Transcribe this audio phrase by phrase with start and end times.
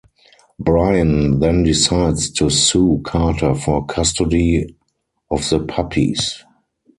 [0.57, 4.75] Brian then decides to sue Carter for custody
[5.29, 6.43] of the puppies.